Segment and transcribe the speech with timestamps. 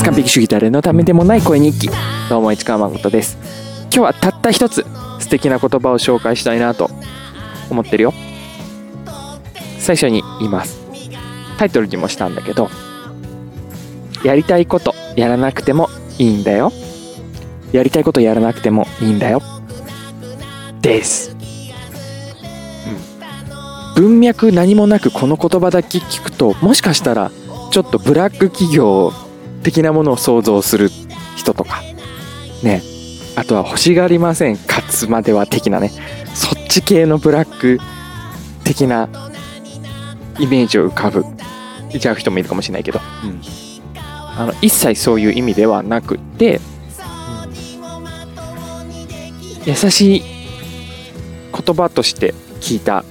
[0.00, 1.90] ます完璧主義誰のためでもない声日記
[2.28, 3.36] どうも市川誠です。
[3.84, 4.86] 今日はたった一つ
[5.18, 6.90] 素敵な言葉を紹介したいなと
[7.70, 8.14] 思ってるよ。
[9.78, 10.80] 最初に言います。
[11.58, 12.70] タイトルにもしたんだけど
[14.24, 16.72] やりたいことやらなくてもいいんだよ。
[17.72, 19.42] やりたいことやらなくてもいいんだよ。
[20.80, 21.36] です、
[23.96, 27.30] うん、文脈何もなくこの言葉だけ聞くともしかしたら
[27.70, 29.12] ちょっとブラック企業
[29.62, 30.90] 的なものを想像する
[31.36, 31.82] 人とか。
[32.62, 32.82] ね。
[33.36, 34.56] あとは欲しがりません。
[34.56, 35.90] かつまでは的なね。
[36.34, 37.78] そっち系のブラック
[38.64, 39.08] 的な
[40.38, 41.24] イメージを浮かぶ。
[41.98, 43.40] ちゃう人もいるかもしれないけど、うん、
[43.96, 46.80] あの一切そういう意味ではなくて、うん
[49.66, 50.22] 優しい
[51.52, 53.04] 言葉として聞いた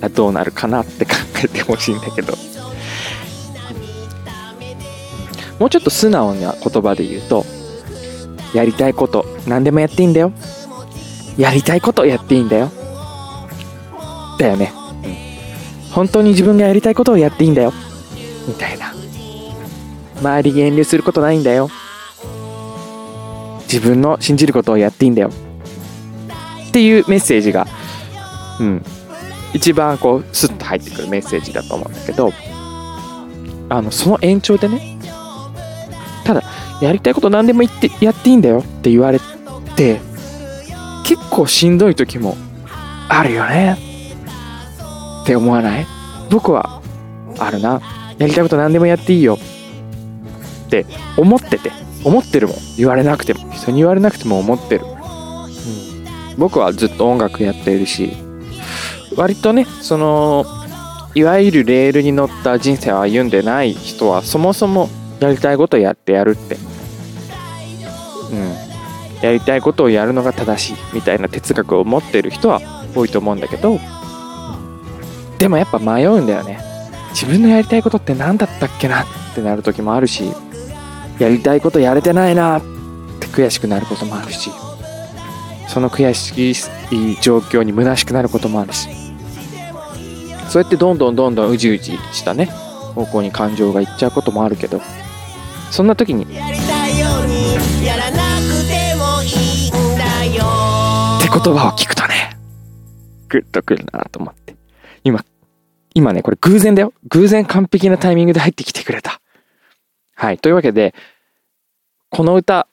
[0.00, 1.12] らどうなるかなって考
[1.44, 2.34] えてほしいんだけど。
[5.58, 7.44] もうちょっと素直な言葉で言うと
[8.54, 10.32] やりたいこと何でもやっていいんだよ。
[11.36, 12.70] やりたいことやっていいんだよ。
[14.38, 14.72] だよね、
[15.92, 17.72] 本当に自分がやりたいことをやっていいんだよ。
[18.46, 18.94] みたいな。
[20.20, 21.68] 周りに遠慮することないんだよ。
[23.62, 25.30] 自分の信じることをやっていいんだよ。
[26.68, 27.66] っていうメッセージが
[28.60, 28.84] うん。
[29.54, 32.32] 一番こうスッと入ってくるメッセージだと思うんだけど
[33.70, 34.95] あのその延長でね
[36.80, 39.20] やりたいこと何でも言ってやっていいんだよって言われ
[39.76, 40.00] て
[41.04, 42.36] 結構しんどい時も
[43.08, 43.78] あるよね。
[45.22, 45.86] って思わない？
[46.30, 46.82] 僕は
[47.38, 47.80] あるな。
[48.18, 49.38] やりたいこと何でもやっていいよ
[50.66, 51.70] って思ってて
[52.02, 58.12] 思ってるもん言われなくても人に言われなくても思ってる、うん、僕はずっと音楽やってるし
[59.16, 60.46] 割とねその
[61.14, 64.88] いわゆるレールに乗った人生を歩んでない人はそもそも
[65.20, 66.56] やりたいことやってやるって。
[68.32, 68.66] うん。
[69.22, 72.60] やりたいことをやるのが正しいみたいな哲学を持ってる人は
[72.94, 73.78] 多いと思うんだけど
[75.38, 76.60] でもやっぱ迷うんだよね。
[77.10, 80.32] 自分のやりたいことって何だったっけなってなる時もあるし
[81.18, 82.62] やりたいことやれてないなっ
[83.20, 84.50] て悔しくなることもあるし
[85.66, 86.52] その悔し
[86.90, 88.88] い状況に虚しくなることもあるし。
[90.48, 92.46] そうやってどんどんどんどんうじうじしたね。
[92.94, 94.80] 方向に感情がいっちゃうこともあるけど。
[95.70, 96.22] そんな時に。
[96.34, 100.44] やりたいようにやらなくてもいいんだよ
[101.18, 102.36] って言葉を聞くとね
[103.28, 104.56] グッとくるなと思って。
[105.04, 105.24] 今
[105.94, 106.92] 今ねこれ偶然だよ。
[107.08, 109.20] 偶然完璧なタイミングで入ってきてくれた。
[110.14, 110.38] はい。
[110.38, 110.94] というわけで
[112.10, 112.68] この歌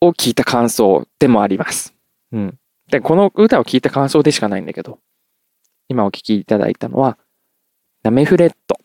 [0.00, 1.94] を聞いた感想でもあります。
[2.32, 2.58] うん。
[2.90, 5.00] でこの歌を聞いた感想でしかないんだけど
[5.88, 7.18] 今お聴きいただいたのは
[8.02, 8.78] ナメフレット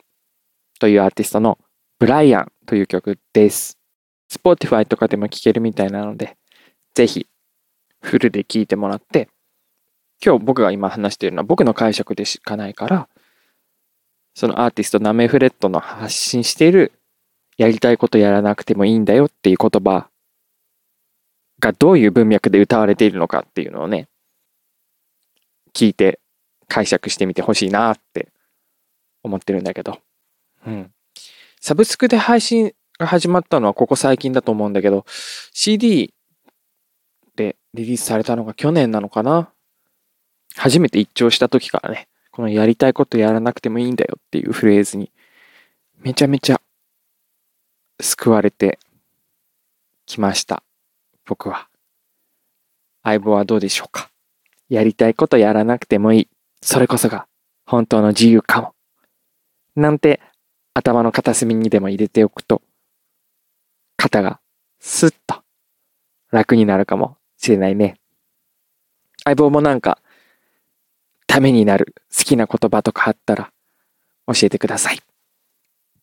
[0.79, 1.59] というアーティストの
[2.01, 3.77] ブライアンという曲です。
[4.27, 6.35] Spotify とかでも聴けるみたいなので、
[6.95, 7.27] ぜひ
[8.01, 9.29] フルで聴いてもらって、
[10.25, 13.07] 今日僕が今話しているのは僕の解釈でしかないから、
[14.33, 16.91] そのアーティストナメフレットの発信している
[17.57, 20.09] やりたいことやらなくてもいいんだよっていう言葉
[21.59, 24.07] がどういう文脈で歌われているのかっていうのをね、
[25.75, 26.19] 聞いて
[26.67, 28.29] 解釈してみてほしいなって
[29.21, 29.99] 思ってるんだけど。
[30.65, 30.91] うん。
[31.61, 35.05] サブスクで配信が始まったのはここ最近だと思うんだけど、
[35.53, 36.13] CD
[37.35, 39.51] でリリースされたのが去年なのかな？
[40.55, 45.11] 初めて一聴した時からね、このやりたいことやらなくてもいいんだよっていうフレーズに、
[45.99, 46.59] めちゃめちゃ
[48.01, 48.79] 救われて
[50.07, 50.63] きました。
[51.25, 51.67] 僕は。
[53.03, 54.09] 相棒はどうでしょうか？
[54.67, 56.27] やりたいことやらなくてもいい。
[56.63, 57.27] それこそが
[57.67, 58.73] 本当の自由かも。
[59.75, 60.19] なんて
[60.73, 62.61] 頭の片隅にでも入れておくと、
[63.97, 64.39] 肩が
[64.79, 65.43] スッと
[66.31, 67.99] 楽になるかもしれないね。
[69.23, 69.99] 相棒もなんか、
[71.27, 73.51] ためになる好きな言葉とかあったら
[74.27, 74.99] 教えてください。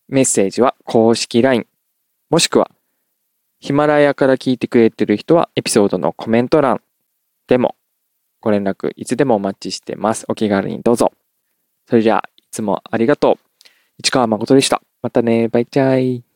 [0.09, 1.67] メッセージは公式 LINE、
[2.31, 2.71] もしくは
[3.61, 6.81] ヒマラヤから聞いてくれてる人はエピソードのコメント欄
[7.47, 7.75] でも
[8.41, 10.25] ご連絡いつでもお待ちしてます。
[10.29, 11.13] お気軽にどうぞ。
[11.89, 13.48] それじゃあ、いつもありがとう。
[14.01, 14.81] 市川誠でした。
[15.03, 15.49] またね。
[15.49, 16.28] バイチャイ。